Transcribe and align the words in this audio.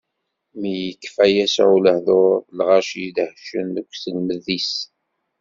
Mi 0.59 0.71
yekfa 0.75 1.23
Yasuɛ 1.35 1.73
lehduṛ, 1.85 2.33
lɣaci 2.57 3.05
dehcen 3.15 3.67
deg 3.75 3.87
uselmed-is. 3.93 4.71